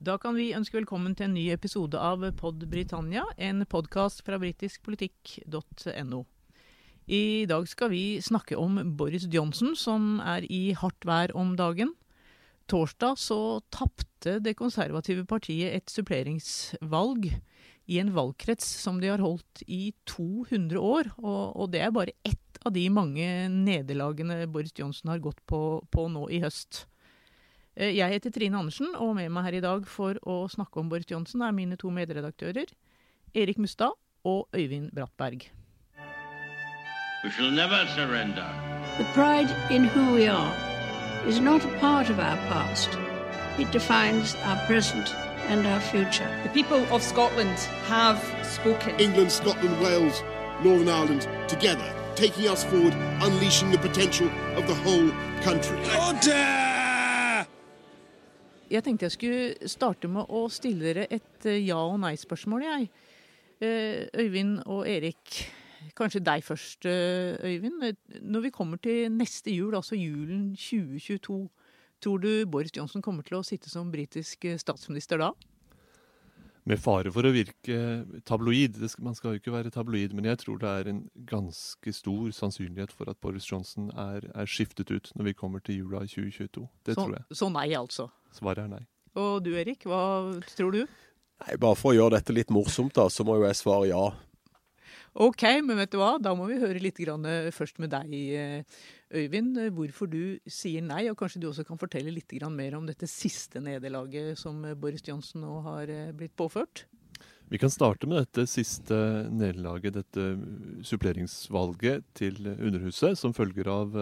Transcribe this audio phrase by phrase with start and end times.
[0.00, 4.38] Da kan vi ønske velkommen til en ny episode av Pod Britannia, en podkast fra
[4.40, 6.20] britiskpolitikk.no.
[7.04, 11.92] I dag skal vi snakke om Boris Johnson, som er i hardt vær om dagen.
[12.72, 17.28] Torsdag så tapte det konservative partiet et suppleringsvalg
[17.84, 21.12] i en valgkrets som de har holdt i 200 år.
[21.20, 25.82] Og, og det er bare ett av de mange nederlagene Boris Johnson har gått på,
[25.92, 26.86] på nå i høst.
[27.76, 30.88] Eh, jeg heter Trine Andersen, og med meg her i dag for å snakke om
[30.90, 32.72] Boris Johnson er mine to medredaktører
[33.34, 33.94] Erik Mustad
[34.26, 35.46] og Øyvind Brattberg.
[37.22, 38.48] We shall never surrender.
[38.98, 40.54] The pride in who we are
[41.28, 42.90] is not a part of our past.
[43.58, 45.14] It defines our present
[45.48, 46.28] and our future.
[46.42, 48.98] The people of Scotland have spoken.
[48.98, 50.22] England, Scotland, Wales,
[50.64, 55.10] Northern Ireland together, taking us forward, unleashing the potential of the whole
[55.42, 55.78] country.
[58.70, 62.90] Jeg tenkte jeg skulle starte med å stille dere et eh, ja- og nei-spørsmål, jeg.
[63.60, 65.40] Eh, Øyvind og Erik,
[65.98, 67.82] kanskje deg først, eh, Øyvind.
[68.22, 71.48] Når vi kommer til neste jul, altså julen 2022,
[72.00, 75.32] tror du Boris Johnson kommer til å sitte som britisk statsminister da?
[76.64, 77.76] Med fare for å virke
[78.28, 81.92] tabloid, skal, man skal jo ikke være tabloid, men jeg tror det er en ganske
[81.96, 86.04] stor sannsynlighet for at Boris Johnson er, er skiftet ut når vi kommer til jula
[86.06, 86.68] 2022.
[86.86, 87.24] Det så, tror jeg.
[87.34, 88.10] Så nei, altså?
[88.34, 88.82] Svaret er nei.
[89.18, 90.02] Og du Erik, hva
[90.54, 90.82] tror du?
[91.40, 94.04] Nei, Bare for å gjøre dette litt morsomt, da, så må jo jeg svare ja.
[95.18, 96.12] Ok, men vet du hva?
[96.22, 98.12] Da må vi høre litt grann først med deg,
[99.10, 99.58] Øyvind.
[99.74, 103.58] Hvorfor du sier nei, og kanskje du også kan fortelle litt mer om dette siste
[103.58, 106.84] nederlaget som Boris Johnson nå har blitt påført?
[107.50, 108.94] Vi kan starte med dette siste
[109.34, 113.96] nederlaget, dette suppleringsvalget til Underhuset, som følger av,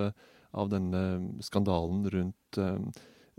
[0.53, 2.61] av denne skandalen rundt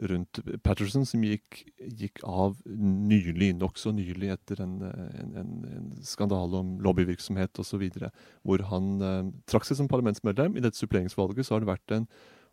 [0.08, 1.64] rundt Patterson, som gikk,
[2.00, 7.86] gikk av nylig, nokså nylig etter en, en, en, en, skandale om lobbyvirksomhet osv.,
[8.48, 10.56] hvor han eh, trakk seg som parlamentsmedlem.
[10.56, 12.08] I dette suppleringsvalget så har det vært en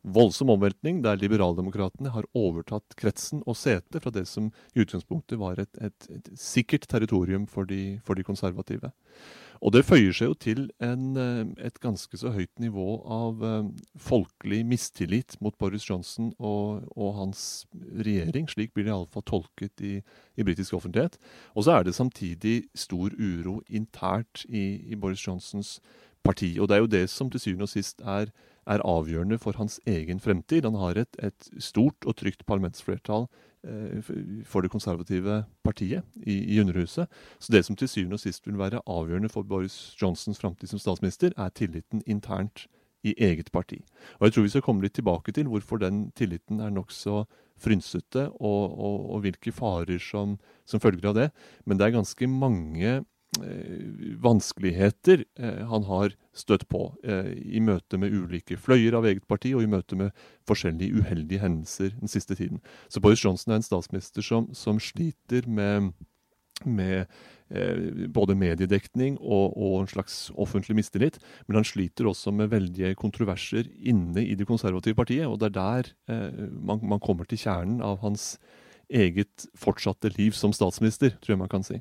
[0.06, 5.58] voldsom omveltning, der liberaldemokratene har overtatt kretsen og setet fra det som i utgangspunktet var
[5.62, 8.92] et, et, et sikkert territorium for de, for de konservative.
[9.64, 13.68] Og det føyer seg jo til en, eh, et ganske så høyt nivå av eh,
[13.98, 18.48] folkelig mistillit mot Boris Johnson og, og hans regjering.
[18.50, 19.94] Slik blir det iallfall tolket i,
[20.36, 21.18] i britisk offentlighet.
[21.54, 25.80] Og så er det samtidig stor uro internt i, i, Boris Johnsons
[26.24, 26.56] parti.
[26.60, 28.32] Og det er jo det som til syvende og sist er,
[28.66, 30.66] er avgjørende for hans egen fremtid.
[30.66, 33.28] Han har et, et stort og trygt parlamentsflertall
[33.66, 34.02] Eh,
[34.44, 37.08] for det konservative partiet i, i, Underhuset.
[37.38, 40.78] Så det som til syvende og sist vil være avgjørende for Boris Johnsons framtid som
[40.78, 42.66] statsminister, er tilliten internt
[43.02, 43.80] i eget parti.
[44.20, 47.24] Og jeg tror vi skal komme litt tilbake til hvorfor den tilliten er nokså
[47.58, 50.38] frynsete, og, og, og, hvilke farer som,
[50.68, 51.28] som følger av det.
[51.64, 53.00] Men det er ganske mange
[54.22, 59.54] vanskeligheter eh, han har støtt på eh, i møte med ulike fløyer av eget parti
[59.56, 62.60] og i møte med forskjellige uheldige hendelser den siste tiden.
[62.88, 65.92] Så Boris Johnson er en statsminister som, som sliter med,
[66.64, 67.06] med
[67.50, 71.18] eh, både mediedekning og, og, en slags offentlig mistillit.
[71.46, 75.26] Men han sliter også med veldige kontroverser inne i det konservative partiet.
[75.28, 78.36] Og det er der eh, man, man kommer til kjernen av hans
[78.92, 81.80] eget fortsatte liv som statsminister, tror jeg man kan si.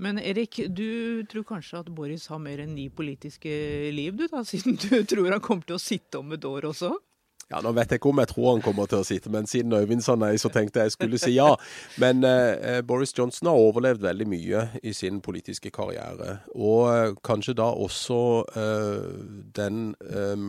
[0.00, 3.52] Men Erik, du tror kanskje at Boris har mer enn ni politiske
[3.92, 6.94] liv, du da, siden du tror han kommer til å sitte om et år også?
[7.50, 9.74] Ja, Nå vet jeg ikke om jeg tror han kommer til å sitte, men siden
[9.74, 11.48] Øyvind sa nei, så tenkte jeg jeg skulle si ja.
[11.98, 16.38] Men eh, Boris Johnson har overlevd veldig mye i sin politiske karriere.
[16.54, 18.20] Og eh, kanskje da også
[18.54, 19.08] eh,
[19.58, 20.46] den eh,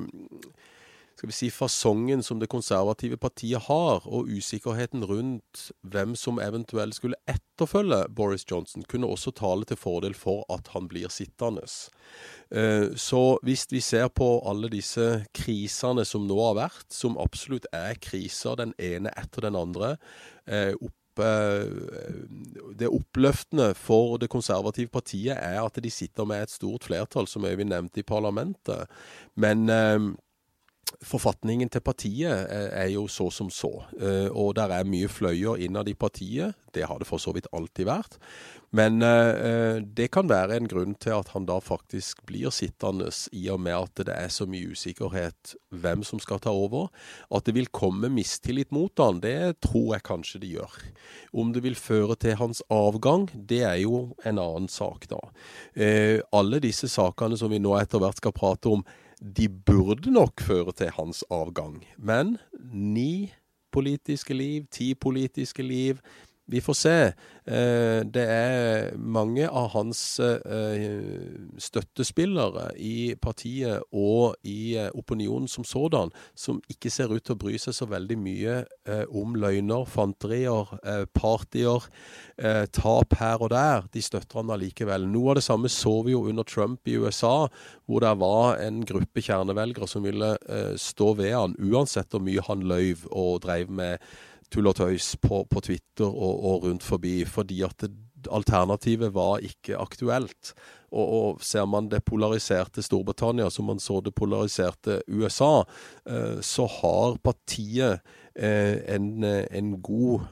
[1.21, 6.97] skal vi si, fasongen som det konservative partiet har, og usikkerheten rundt hvem som eventuelt
[6.97, 11.67] skulle etterfølge Boris Johnson, kunne også tale til fordel for at han blir sittende.
[12.49, 17.69] Eh, så hvis vi ser på alle disse krisene som nå har vært, som absolutt
[17.69, 19.99] er kriser, den ene etter den andre,
[20.81, 20.97] opp
[22.79, 27.45] det oppløftende for det konservative partiet er at de sitter med et stort flertall, som
[27.45, 28.87] Øyvind nevnte, i parlamentet.
[29.35, 29.99] Men eh,
[31.05, 35.89] Forfatningen til partiet er jo så som så, eh, og der er mye fløyer innad
[35.89, 36.57] i partiet.
[36.73, 38.19] Det har det for så vidt alltid vært.
[38.71, 43.49] Men eh, det kan være en grunn til at han da faktisk blir sittende, i
[43.51, 46.87] og med at det er så mye usikkerhet hvem som skal ta over.
[47.27, 50.79] At det vil komme mistillit mot han, det tror jeg kanskje det gjør.
[51.35, 55.19] Om det vil føre til hans avgang, det er jo en annen sak, da.
[55.75, 58.87] Eh, alle disse sakene som vi nå etter hvert skal prate om,
[59.21, 61.83] de burde nok føre til hans avgang.
[61.97, 62.37] Men
[62.73, 63.31] ni
[63.71, 66.01] politiske liv, ti politiske liv,
[66.51, 66.95] Vi får se.
[67.45, 70.83] Eh, det er mange av hans eh,
[71.57, 77.41] støttespillere i partiet og i eh, opinionen som sådan som ikke ser ut til å
[77.41, 78.59] bry seg så veldig mye
[79.15, 80.69] om løgner, fanterier,
[81.15, 81.85] partier,
[82.75, 83.85] tap her og der.
[83.93, 85.05] De støtter han allikevel.
[85.09, 87.47] Noe av det samme så vi jo under Trump i USA,
[87.85, 90.33] hvor det var en gruppe kjernevelgere som ville
[90.81, 94.01] stå ved han uansett hvor mye han løyv og dreiv med
[94.51, 97.91] tull og tøys på, på Twitter og, og, rundt forbi, fordi at det,
[98.31, 100.51] alternativet var ikke aktuelt.
[100.91, 105.63] Og, og, ser man det polariserte Storbritannia som man så det polariserte USA,
[106.05, 108.03] eh, så har partiet
[108.35, 110.29] eh, en, en god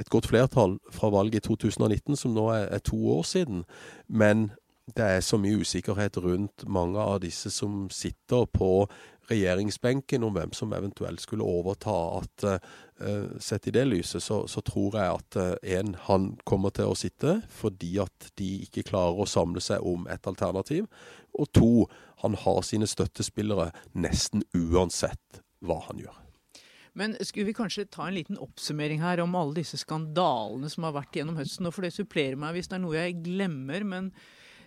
[0.00, 3.64] et godt flertall fra valget i 2019, som nå er, er to år siden.
[4.08, 4.50] Men
[4.96, 8.86] det er så mye usikkerhet rundt mange av disse som sitter på
[9.30, 11.96] regjeringsbenken om hvem som eventuelt skulle overta.
[12.18, 12.46] at
[13.00, 16.90] uh, Sett i det lyset så, så tror jeg at én, uh, han kommer til
[16.90, 20.88] å sitte fordi at de ikke klarer å samle seg om et alternativ.
[21.38, 21.70] Og to,
[22.24, 26.18] han har sine støttespillere nesten uansett hva han gjør.
[26.98, 30.96] Men skulle vi kanskje ta en liten oppsummering her om alle disse skandalene som har
[30.96, 31.68] vært gjennom høsten?
[31.68, 33.86] Og for det supplerer meg hvis det er noe jeg glemmer.
[33.86, 34.10] men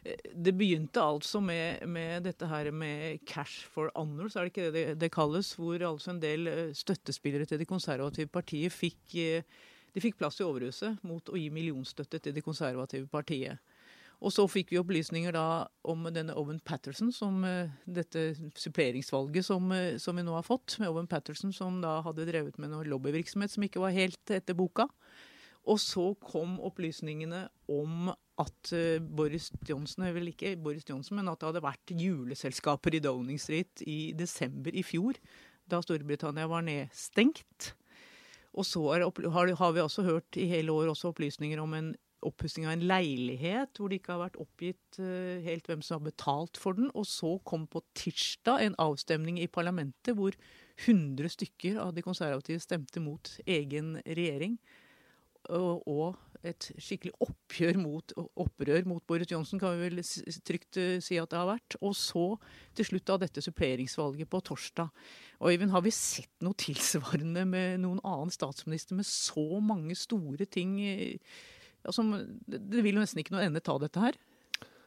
[0.03, 4.85] det begynte altså med, med, dette her med cash for så er det ikke det,
[4.99, 5.53] det kalles.
[5.55, 9.43] Hvor altså en del eh, støttespillere til Det konservative partiet fikk, eh,
[9.95, 13.59] fikk plass i Overhuset mot å gi millionstøtte til Det konservative partiet.
[14.23, 19.71] Og så fikk vi opplysninger da om denne Owen Patterson, som eh, dette suppleringsvalget som,
[19.99, 23.55] som, vi nå har fått, med Owen Patterson som da hadde drevet med noe lobbyvirksomhet
[23.55, 24.89] som ikke var helt etter boka.
[25.63, 28.11] Og så kom opplysningene om
[28.41, 33.01] at uh, Boris Johnson, vel ikke Boris Johnson, men at det hadde vært juleselskaper i
[33.03, 35.19] Downing Street i desember i fjor,
[35.69, 37.73] da Storbritannia var nedstengt.
[38.53, 41.93] Og så er, har, vi også hørt i hele år også opplysninger om en
[42.23, 46.11] oppussing av en leilighet hvor det ikke har vært oppgitt uh, helt hvem som har
[46.11, 46.91] betalt for den.
[46.97, 50.37] Og så kom på tirsdag en avstemning i parlamentet hvor
[50.85, 54.57] 100 stykker av de konservative stemte mot egen regjering
[55.51, 60.03] og et skikkelig oppgjør mot, opprør mot Boris Johnson, kan vi vel
[60.47, 61.77] trygt eh, si at det har vært.
[61.81, 62.25] Og så
[62.77, 64.91] til slutt av dette suppleringsvalget på torsdag.
[65.39, 70.47] Og Øyvind, har vi sett noe tilsvarende med noen annen statsminister med så mange store
[70.47, 70.77] ting
[71.83, 72.03] altså,
[72.47, 74.19] Det vil jo nesten ikke noe ende ta dette her?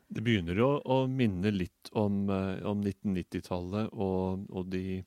[0.06, 5.02] Det begynner jo å minne litt om, eh, om 1990-tallet og, og de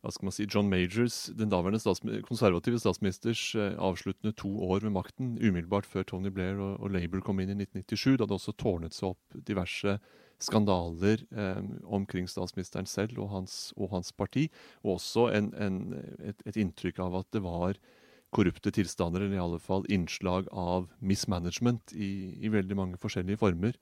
[0.00, 4.86] hva skal man si, John Majors, den daværende statsmi konservative statsministers eh, avsluttende to år
[4.86, 8.16] ved makten, umiddelbart før Tony Blair og, og Labour kom inn i 1997.
[8.16, 9.98] Da det også tårnet seg opp diverse
[10.40, 14.48] skandaler eh, omkring statsministeren selv og hans, og hans parti.
[14.84, 15.80] Og også en, en,
[16.24, 17.76] et, et, inntrykk av at det var
[18.34, 23.74] korrupte tilstander, eller i alle fall innslag av mismanagement i, i veldig mange forskjellige former.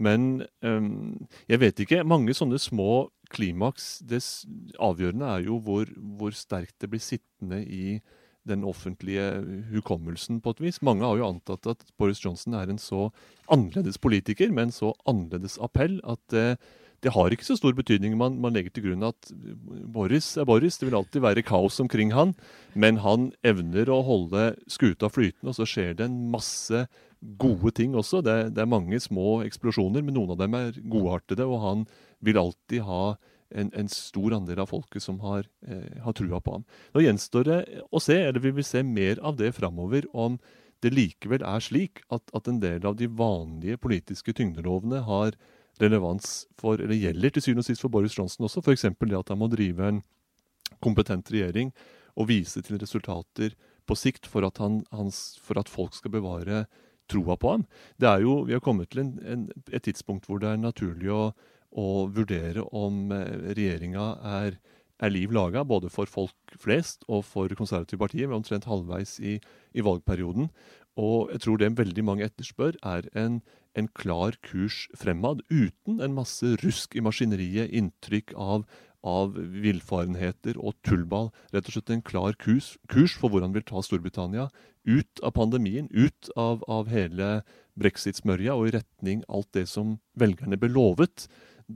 [0.00, 2.02] Men um, jeg vet ikke.
[2.08, 4.20] Mange sånne små klimaks Det
[4.76, 8.00] avgjørende er jo hvor, hvor sterkt det blir sittende i
[8.48, 9.24] den offentlige
[9.70, 10.80] hukommelsen, på et vis.
[10.82, 13.06] Mange har jo antatt at Boris Johnson er en så
[13.52, 16.56] annerledes politiker, med en så annerledes appell, at uh,
[17.02, 18.14] det har ikke så stor betydning.
[18.18, 19.30] Man, man, legger til grunn at
[19.94, 20.78] Boris er Boris.
[20.78, 22.36] Det vil alltid være kaos omkring han.
[22.78, 26.84] Men han evner å holde skuta flytende, og så skjer det en masse
[27.42, 28.22] gode ting også.
[28.22, 31.46] Det, det er mange små eksplosjoner, men noen av dem er godartede.
[31.46, 31.84] Og han
[32.22, 33.04] vil alltid ha
[33.52, 36.66] en, en stor andel av folket som har, eh, har trua på ham.
[36.94, 40.38] Nå gjenstår det å se, eller vi vil se mer av det framover, om
[40.82, 45.36] det likevel er slik at, at en del av de vanlige politiske tyngdelovene har
[45.80, 48.62] relevans for, eller gjelder til syvende og sist for Boris Johnson også.
[48.62, 48.88] F.eks.
[48.90, 50.02] det at han må drive en
[50.82, 51.72] kompetent regjering
[52.18, 53.54] og vise til resultater
[53.88, 56.66] på sikt for at, han, hans, for at folk skal bevare
[57.10, 57.64] troa på ham.
[57.98, 61.10] Det er jo, Vi har kommet til en, en, et tidspunkt hvor det er naturlig
[61.12, 61.32] å,
[61.72, 64.06] å vurdere om eh, regjeringa
[64.42, 64.60] er,
[65.02, 68.28] er liv laga, både for folk flest og for konservative partier.
[68.28, 69.38] Vi er omtrent halvveis i,
[69.74, 70.50] i valgperioden.
[71.00, 73.40] Og jeg tror det veldig mange etterspør, er en,
[73.78, 78.66] en klar kurs fremad, uten en masse rusk i maskineriet, inntrykk av,
[79.02, 81.30] av villfarenheter og tullball.
[81.54, 84.50] Rett og slett en klar kurs, kurs for hvordan vi vil ta Storbritannia
[84.84, 87.40] ut av pandemien, ut av, av hele
[87.78, 91.28] brexit-smørja og i retning alt det som velgerne ble lovet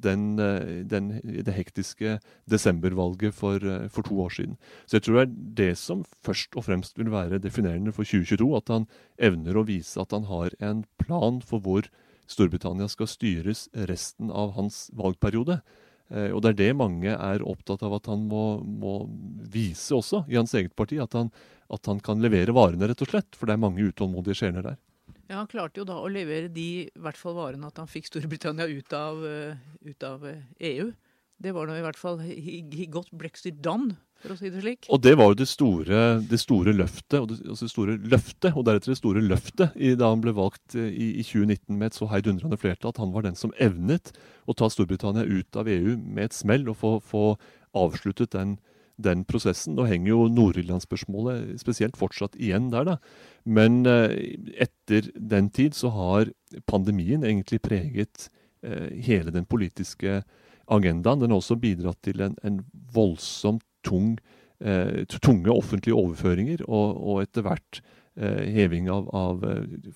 [0.03, 2.19] den, eh, den, det hektiske
[2.51, 4.57] desembervalget for, eh, for, to år siden.
[4.87, 8.51] Så jeg tror det er det som først og fremst vil være definerende for 2022.
[8.57, 8.87] At han
[9.19, 11.89] evner å vise at han har en plan for hvor
[12.27, 15.61] Storbritannia skal styres resten av hans valgperiode.
[16.11, 18.99] Eh, og det er det mange er opptatt av at han må, må
[19.51, 21.01] vise også, i hans eget parti.
[21.03, 21.33] At han,
[21.73, 23.39] at han kan levere varene, rett og slett.
[23.39, 24.79] For det er mange utålmodige sjeler der.
[25.27, 28.11] Ja, Han klarte jo da å levere de i hvert fall varene at han fikk
[28.11, 30.93] Storbritannia ut av, eh, ut av eh, EU.
[31.43, 34.63] Det var nå i hvert fall he, he got Brexit done, for å si det
[34.63, 34.87] slik.
[34.89, 38.49] Og det var jo det store, det store løftet, og det, altså det store løftet,
[38.55, 41.91] og deretter det store løftet i, da han ble valgt eh, i, i 2019 med
[41.91, 44.15] et så heidundrende flertall, at han var den som evnet
[44.47, 47.27] å ta Storbritannia ut av EU med et smell og få, få
[47.77, 48.57] avsluttet den,
[48.97, 49.77] den prosessen.
[49.77, 52.97] Nå henger jo Nord-Irland-spørsmålet spesielt fortsatt igjen der, da.
[53.45, 54.15] Men eh,
[54.67, 56.33] etter den tid så har
[56.71, 58.29] pandemien egentlig preget
[58.65, 60.23] eh, hele den politiske
[60.67, 61.23] agendaen.
[61.23, 62.63] Den har også bidratt til en, en
[62.95, 64.17] voldsomt tung,
[64.61, 67.85] eh, tunge offentlige overføringer, og, og etter hvert
[68.17, 69.43] heving av, av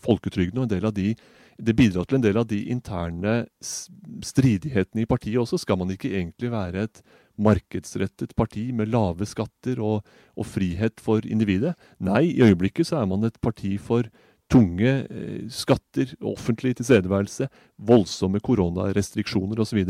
[0.04, 0.58] folketrygden.
[0.58, 1.14] og en del av de
[1.60, 5.60] det bidrar til en del av de interne stridighetene i partiet også.
[5.60, 7.02] Skal man ikke egentlig være et
[7.40, 11.76] markedsrettet parti med lave skatter og, og frihet for individet?
[12.00, 14.08] Nei, i øyeblikket så er man et parti for
[14.50, 19.80] tunge eh, skatter, offentlig tilstedeværelse, voldsomme koronarestriksjoner osv.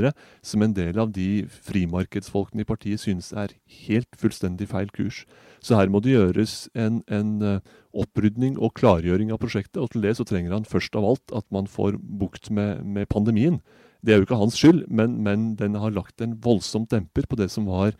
[0.43, 5.25] som en del av de frimarkedsfolkene i partiet synes er helt fullstendig feil kurs.
[5.61, 7.61] Så her må det gjøres en, en eh,
[7.93, 9.81] opprydning og klargjøring av prosjektet.
[9.81, 13.09] Og til det så trenger han først av alt at man får bukt med, med
[13.09, 13.61] pandemien.
[14.05, 17.37] Det er jo ikke hans skyld, men, men den har lagt en voldsom demper på
[17.37, 17.93] det som var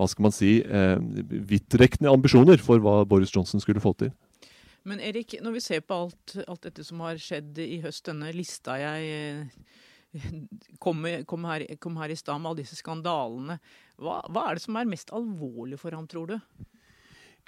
[0.00, 4.12] hva skal man si, eh, vidtrekkende ambisjoner for hva Boris Johnson skulle få til.
[4.88, 8.32] Men Erik, når vi ser på alt, alt dette som har skjedd i høst, denne
[8.34, 10.22] lista jeg eh,
[10.82, 13.60] kom, kom, her, kom her i stad med alle disse skandalene,
[14.02, 16.38] hva, hva er det som er mest alvorlig for ham, tror du?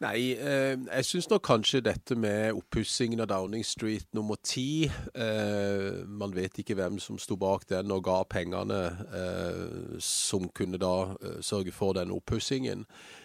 [0.03, 6.01] Nei, eh, jeg syns nok kanskje dette med oppussingen av Downing Street nummer ti eh,
[6.03, 8.81] Man vet ikke hvem som sto bak den og ga pengene
[9.15, 12.83] eh, som kunne da eh, sørge for den oppussingen.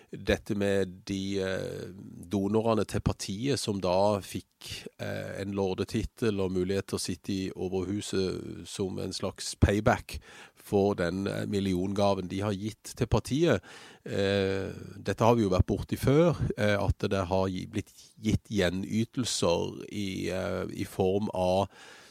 [0.09, 1.89] Dette med de eh,
[2.31, 7.43] donorene til partiet som da fikk eh, en lordetittel og mulighet til å sitte i
[7.53, 10.17] Overhuset som en slags payback
[10.57, 13.61] for den eh, milliongaven de har gitt til partiet.
[14.09, 17.91] Dette har vi jo vært borti før, at det har blitt
[18.23, 20.31] gitt gjenytelser i,
[20.73, 21.67] i form av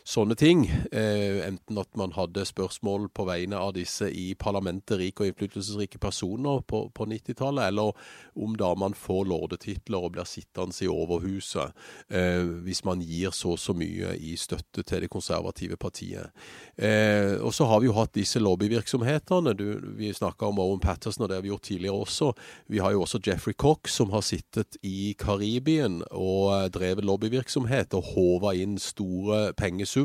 [0.09, 0.65] sånne ting.
[0.93, 6.01] Eh, enten at man hadde spørsmål på vegne av disse i parlamentet, rike og innflytelsesrike
[6.01, 7.93] personer på, på 90-tallet, eller
[8.39, 11.75] om da man får lordetitler og blir sittende i Overhuset
[12.13, 16.33] eh, hvis man gir så og så mye i støtte til det konservative partiet.
[16.77, 19.55] Eh, og så har vi jo hatt disse lobbyvirksomhetene.
[19.57, 19.67] Du,
[19.99, 22.33] vi snakka om Owen Patterson, og det har vi gjort tidligere også.
[22.69, 28.13] Vi har jo også Jeffrey Cox, som har sittet i Karibien og drevet lobbyvirksomhet og
[28.15, 29.98] håva inn store pengesummer,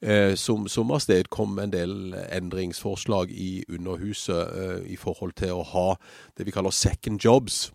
[0.00, 5.88] eh, som, som avstedkom en del endringsforslag i Underhuset eh, i forhold til å ha
[6.38, 7.72] det vi kaller second jobs.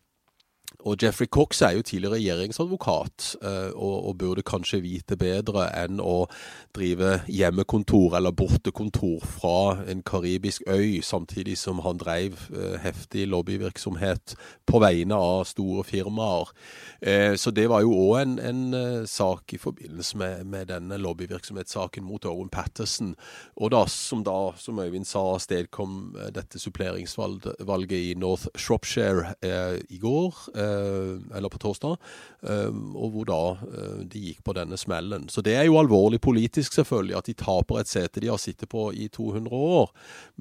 [0.79, 5.99] Og Jeffrey Cox er jo tidligere regjeringsadvokat, eh, og, og burde kanskje vite bedre enn
[5.99, 6.29] å
[6.75, 14.37] drive hjemmekontor eller bortekontor fra en karibisk øy, samtidig som han drev eh, heftig lobbyvirksomhet
[14.69, 16.53] på vegne av store firmaer.
[17.01, 22.07] Eh, Så det var jo òg en, en sak i forbindelse med, med denne lobbyvirksomhetssaken
[22.07, 23.15] mot Owen Patterson,
[23.59, 29.99] og da, som da, som Øyvind sa, avstedkom dette suppleringsvalget i North Shropshire eh, i
[29.99, 31.95] går, eller på torsdag,
[32.43, 33.39] eh, og hvor da
[33.69, 35.27] eh, de gikk på denne smellen.
[35.31, 38.69] Så det er jo alvorlig politisk, selvfølgelig, at de taper et sete de har sittet
[38.71, 39.91] på i 200 år.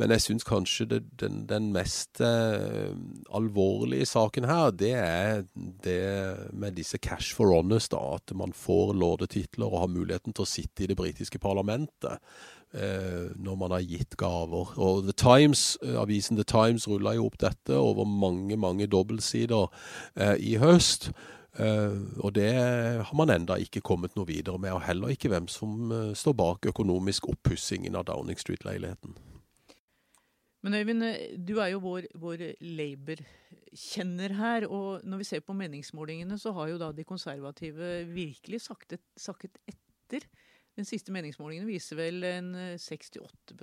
[0.01, 2.93] Men jeg syns kanskje det, den, den mest eh,
[3.35, 5.43] alvorlige saken her, det er
[5.85, 10.47] det med disse cash for honest, da, at man får lordetitler og har muligheten til
[10.47, 12.19] å sitte i det britiske parlamentet.
[12.77, 14.75] Eh, når man har gitt gaver.
[14.77, 19.71] Og The Times, eh, avisen The Times rulla jo opp dette over mange, mange dobbeltsider
[20.17, 21.11] eh, i høst.
[21.59, 25.91] Og det har man enda ikke kommet noe videre med, og heller ikke hvem som
[26.15, 29.17] står bak økonomisk oppussingen av Downing Street-leiligheten.
[30.63, 31.03] Men Øyvind,
[31.49, 34.69] du er jo vår, vår Labour-kjenner her.
[34.69, 39.59] Og når vi ser på meningsmålingene, så har jo da de konservative virkelig saktet, sakket
[39.67, 40.29] etter.
[40.79, 43.57] Den siste meningsmålingen viser vel en eh, 68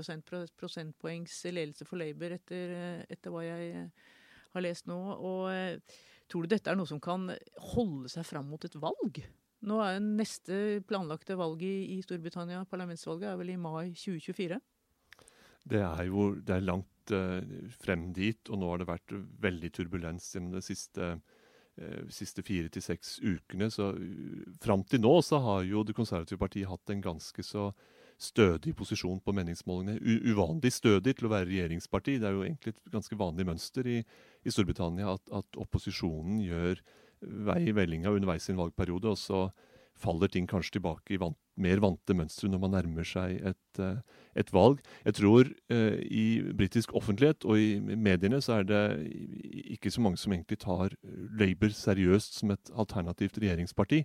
[0.60, 4.12] prosentpoengs ledelse for Labour, etter, eh, etter hva jeg eh,
[4.55, 5.00] har lest nå.
[5.15, 5.95] Og eh,
[6.27, 7.29] tror du dette er noe som kan
[7.72, 9.24] holde seg fram mot et valg?
[9.65, 14.60] Nå er neste planlagte valg i, i Storbritannia, parlamentsvalget, er vel i mai 2024?
[15.65, 19.15] Det er jo det er langt eh, frem dit, og nå har det vært
[19.48, 21.34] veldig turbulens gjennom det siste, eh,
[22.13, 23.70] siste fire til seks ukene.
[23.74, 27.72] Så uh, fram til nå så har jo Det konservative partiet hatt en ganske så
[28.15, 30.00] stødig posisjon på meningsmålingene.
[30.00, 32.17] U uvanlig stødig til å være regjeringsparti.
[32.22, 36.79] Det er jo egentlig et ganske vanlig mønster i, i Storbritannia at, at opposisjonen gjør
[37.20, 39.41] vei i vellinga underveis i en valgperiode, og så
[39.99, 43.99] faller ting kanskje tilbake i vant, mer vante mønstre når man nærmer seg et, eh,
[44.35, 44.81] et valg.
[45.07, 46.25] Jeg tror eh, i
[46.57, 48.83] britisk offentlighet og i mediene så er det
[49.77, 50.95] ikke så mange som egentlig tar
[51.39, 54.03] Labour seriøst som et alternativt regjeringsparti.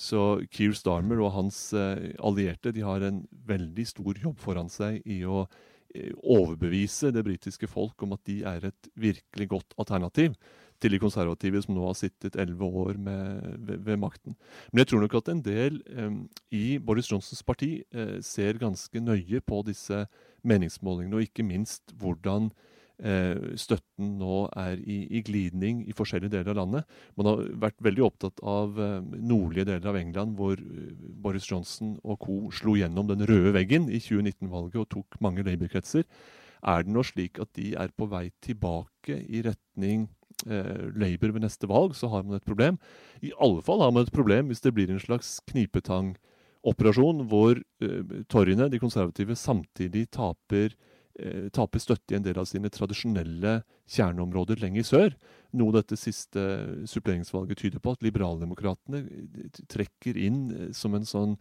[0.00, 5.00] Så Keir Starmer og hans eh, allierte de har en veldig stor jobb foran seg
[5.08, 5.42] i å
[5.94, 10.36] eh, overbevise det britiske folk om at de er et virkelig godt alternativ
[10.80, 14.36] til de konservative som nå har sittet elleve år med, ved, ved, makten.
[14.72, 16.10] Men jeg tror nok at en del eh,
[16.56, 20.06] i Boris Johnsons parti eh, ser ganske nøye på disse
[20.42, 22.48] meningsmålingene, og ikke minst hvordan
[23.04, 26.98] eh, støtten nå er i, i, glidning i forskjellige deler av landet.
[27.18, 28.78] Man har vært veldig opptatt av
[29.16, 30.92] nordlige deler av England, hvor eh,
[31.24, 32.42] Boris Johnson og co.
[32.54, 36.08] slo gjennom den røde veggen i 2019-valget og tok mange Labour-kretser.
[36.60, 40.08] Er det nå slik at de er på vei tilbake i retning
[40.46, 42.78] Labour ved neste valg, så har man et problem.
[43.22, 48.14] I alle fall har man et problem hvis det blir en slags knipetangoperasjon hvor eh,
[48.32, 50.76] torgene, de konservative, samtidig taper,
[51.20, 55.16] eh, taper støtte i en del av sine tradisjonelle kjerneområder lenger sør.
[55.56, 56.44] Noe dette siste
[56.88, 61.36] suppleringsvalget tyder på, at liberaldemokratene eh, trekker inn eh, som en sånn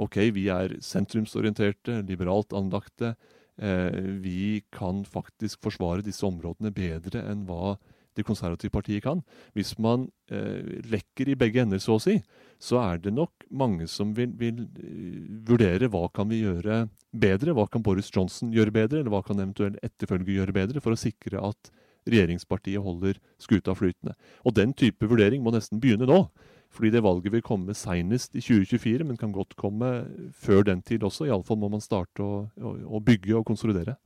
[0.00, 3.14] OK, vi er sentrumsorienterte, liberalt anlagte.
[3.60, 7.74] Eh, vi kan faktisk forsvare disse områdene bedre enn hva
[8.16, 9.22] det konservative partiet kan.
[9.56, 12.18] Hvis man eh, lekker i begge ender, så å si,
[12.60, 17.54] så er det nok mange som vil, vil uh, vurdere hva kan vi gjøre bedre.
[17.56, 21.00] Hva kan Boris Johnson gjøre bedre, eller hva kan eventuelt etterfølge gjøre bedre, for å
[21.00, 21.72] sikre at
[22.10, 24.16] regjeringspartiet holder skuta flytende.
[24.44, 26.24] Og den type vurdering må nesten begynne nå.
[26.70, 29.88] Fordi det valget vil komme seinest i 2024, men kan godt komme
[30.30, 31.26] før den tid også.
[31.26, 33.96] Iallfall må man starte å, å, å bygge og konsolidere.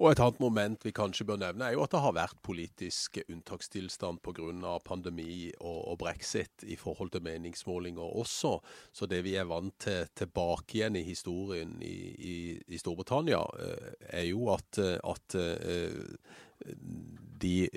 [0.00, 3.18] Og Et annet moment vi kanskje bør nevne, er jo at det har vært politisk
[3.26, 4.78] unntakstilstand pga.
[4.84, 8.58] pandemi og, og, brexit i forhold til meningsmålinger også.
[8.92, 13.92] Så det vi er vant til tilbake igjen i historien i, i, i Storbritannia, eh,
[14.08, 16.00] er jo at, at eh,
[17.40, 17.68] de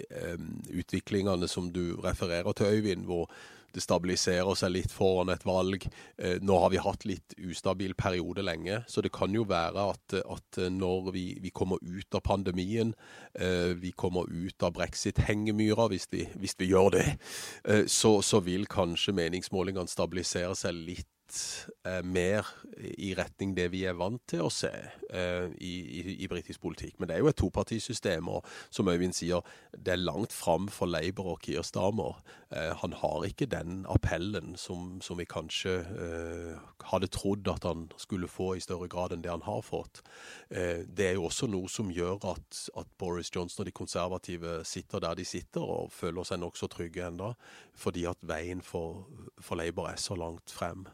[0.71, 3.27] utviklingene som du refererer til, Øyvind, hvor
[3.73, 5.87] det stabiliserer seg litt foran et valg.
[6.17, 10.17] Eh, nå har vi hatt litt ustabil periode lenge, så det kan jo være at,
[10.21, 12.93] at når vi, vi, kommer ut av pandemien,
[13.33, 17.07] eh, vi kommer ut av brexit-hengemyra, hvis, hvis, vi gjør det,
[17.65, 21.09] eh, så, så vil kanskje meningsmålingene stabilisere seg litt
[21.87, 22.47] eh, mer
[22.97, 26.99] i retning det vi er vant til å se eh, i, i, i britisk politikk.
[26.99, 30.89] Men det er jo et topartisystem, og som Øyvind sier, det er langt fram for
[30.89, 32.19] Labour og Keir Starmer.
[32.53, 37.87] Eh, han har ikke den appellen som, som vi kanskje eh, hadde trodd at han
[37.97, 40.03] skulle få i større grad enn det han har fått.
[40.49, 44.59] Eh, det er jo også noe som gjør at, at, Boris Johnson og de konservative
[44.67, 47.33] sitter der de sitter og føler seg nokså trygge enda,
[47.73, 49.07] fordi at veien for,
[49.41, 50.85] for Labour er så langt frem.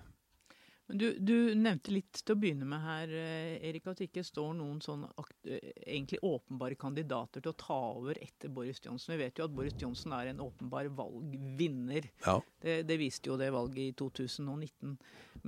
[0.90, 4.56] Du, du, nevnte litt til å begynne med her, eh, Erik, at det ikke står
[4.58, 5.04] noen sånn
[5.46, 9.14] egentlig åpenbare kandidater til å ta over etter Boris Johnson.
[9.14, 12.10] Vi vet jo at Boris Johnson er en åpenbar valgvinner.
[12.26, 12.40] Ja.
[12.60, 14.98] Det, det, viste jo det valget i 2019.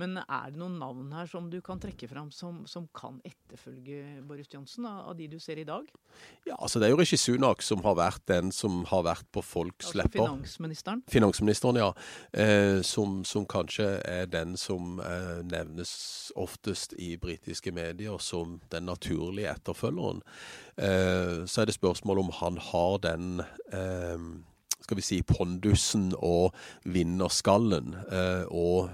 [0.00, 4.22] Men er det noen navn her som du kan trekke fram som, som kan etterfølge
[4.28, 5.88] Boris Johnson, av, av, de du ser i dag?
[6.46, 9.42] Ja, altså Det er jo Rishi Sunak som har vært den som har vært på
[9.44, 10.22] folks altså, lepper.
[10.22, 11.04] Finansministeren?
[11.12, 11.90] Finansministeren, ja.
[12.32, 18.88] Eh, som, som, kanskje er den som eh, nevnes oftest i britiske medier som den
[18.88, 20.22] naturlige etterfølgeren.
[20.76, 23.42] Eh, så er det spørsmål om han har den
[23.72, 24.28] eh,
[24.82, 27.94] skal vi si, pondusen og vinnerskallen.
[28.10, 28.90] Eh, og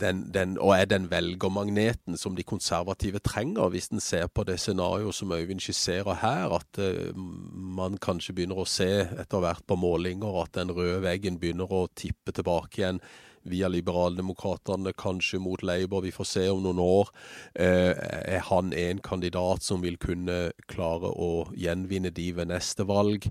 [0.00, 4.58] den, den, og er den velgermagneten som de konservative trenger, hvis en ser på det
[4.60, 7.16] scenarioet som Øyvind skisserer her, at uh,
[7.54, 11.86] man kanskje begynner å se etter hvert på målinger at den røde veggen begynner å
[11.94, 13.00] tippe tilbake igjen
[13.42, 16.02] via Liberaldemokratene, kanskje mot Labour.
[16.04, 17.08] Vi får se om noen år.
[17.54, 17.92] Eh,
[18.34, 23.30] er han en kandidat som vil kunne klare å gjenvinne de ved neste valg?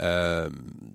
[0.00, 0.48] Eh,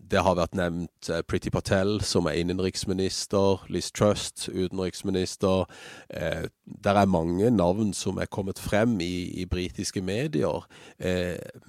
[0.10, 3.67] det har vært nevnt eh, Pretty Patel, som er innenriksminister.
[3.69, 5.65] Liz Trust, utenriksminister.
[6.10, 10.65] Det er mange navn som er kommet frem i, i britiske medier.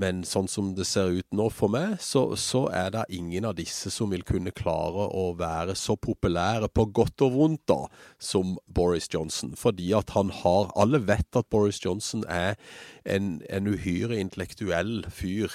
[0.01, 3.57] Men sånn som det ser ut nå for meg, så, så er det ingen av
[3.59, 7.87] disse som vil kunne klare å være så populære på godt og vondt, da,
[8.19, 9.57] som Boris Johnson.
[9.57, 12.55] Fordi at han har Alle vet at Boris Johnson er
[13.07, 15.49] en, en uhyre intellektuell fyr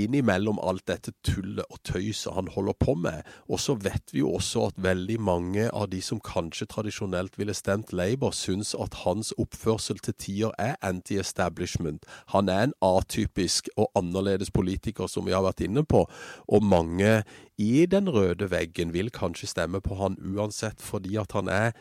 [0.00, 3.22] innimellom alt dette tullet og tøyset han holder på med.
[3.48, 7.54] Og så vet vi jo også at veldig mange av de som kanskje tradisjonelt ville
[7.56, 12.06] stemt Labour, syns at hans oppførsel til tider er anti-establishment.
[12.34, 16.06] Han er en atypisk og annerledes politiker, som vi har vært inne på.
[16.48, 17.22] Og mange
[17.60, 21.72] i den røde veggen vil kanskje stemme på han uansett, fordi at han er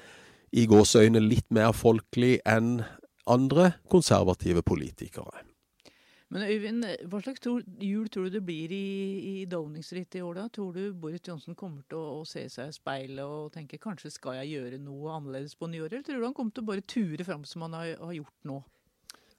[0.51, 2.79] i gåseøyne litt mer folkelig enn
[3.29, 5.48] andre konservative politikere.
[6.29, 7.41] Men Øyvind, hva slags
[7.81, 8.85] jul tror du det blir i,
[9.41, 10.43] i Downing Street i år, da?
[10.53, 14.11] Tror du Boris Johnson kommer til å, å se seg i speilet og tenke kanskje
[14.13, 16.85] skal jeg gjøre noe annerledes på nyåret, eller tror du han kommer til å bare
[16.85, 18.59] ture fram som han har, har, gjort nå?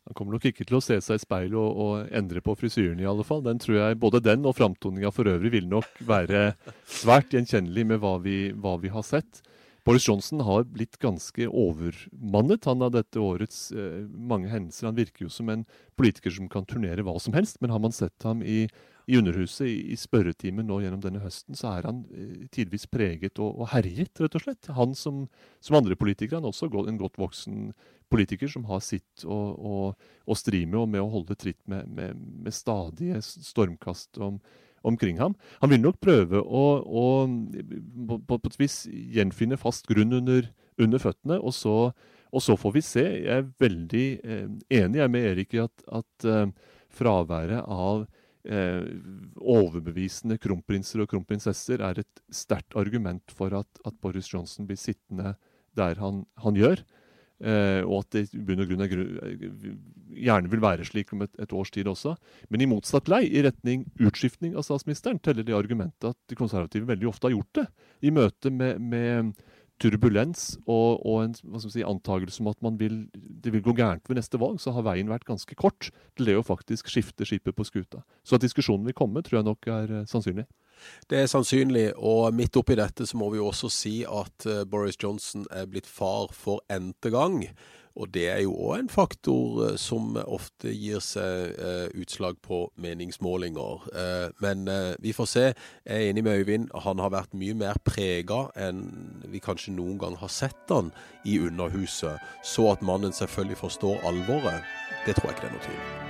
[0.08, 2.98] Han kommer nok ikke til å se seg i speilet og, og, endre på frisyren,
[2.98, 3.44] i alle fall.
[3.46, 6.56] Den tror jeg, Både den og framtoninga for øvrig vil nok være
[6.90, 9.44] svært gjenkjennelig med hva vi, hva vi har sett.
[9.90, 14.86] Boris Johnson har blitt ganske overmannet han har dette årets eh, mange hendelser.
[14.86, 15.64] Han virker jo som en
[15.98, 18.68] politiker som kan turnere hva som helst, men har man sett ham i,
[19.10, 23.42] i Underhuset, i, i, spørretimen nå gjennom denne høsten, så er han eh, tidvis preget
[23.42, 24.70] og, og, herjet, rett og slett.
[24.78, 25.24] Han som,
[25.58, 27.72] som andre politikere, han er også en godt voksen
[28.14, 29.40] politiker som har sitt å,
[29.90, 32.14] å, stri med, og med å holde tritt med, med,
[32.46, 34.38] med stadige stormkast om
[34.86, 35.34] omkring ham.
[35.60, 40.48] Han vil nok prøve å, å på, på, et vis gjenfinne fast grunn under,
[40.80, 41.76] under føttene, og så,
[42.30, 43.04] og så, får vi se.
[43.24, 44.46] Jeg er veldig eh,
[44.80, 46.46] enig med Erik i at, at eh,
[47.00, 48.06] fraværet av
[48.48, 48.86] eh,
[49.40, 55.36] overbevisende kronprinser og kronprinsesser er et sterkt argument for at, at, Boris Johnson blir sittende
[55.78, 56.82] der han, han gjør.
[57.40, 58.90] Eh, og at det i bunn og grunn er,
[60.20, 62.12] gjerne vil være slik om et, et, års tid også.
[62.52, 66.88] Men i motsatt lei, i retning utskiftning av statsministeren, teller det argumentet at de konservative
[66.90, 67.66] veldig ofte har gjort det.
[68.04, 69.32] I møte med, med
[69.80, 74.40] turbulens og, og en si, antakelse om at vil, det vil gå gærent ved neste
[74.40, 78.04] valg, så har veien vært ganske kort til det å faktisk skifte skipet på skuta.
[78.22, 80.44] Så at diskusjonen vil komme, tror jeg nok er uh, sannsynlig.
[81.10, 84.62] Det er sannsynlig, og midt oppi dette så må vi jo også si at uh,
[84.68, 87.44] Boris Johnson er blitt far for n-te gang.
[87.98, 92.60] Og det er jo òg en faktor eh, som ofte gir seg uh, utslag på
[92.80, 93.88] meningsmålinger.
[94.40, 94.62] Men
[95.02, 95.42] vi får se.
[95.50, 96.68] Jeg er enig med Øyvind.
[96.86, 98.84] Han har vært mye mer prega enn
[99.26, 100.92] vi kanskje noen gang har sett han
[101.26, 102.22] i Underhuset.
[102.46, 104.62] Så at mannen selvfølgelig forstår alvoret,
[105.04, 106.09] det tror jeg ikke det er noe tvil om.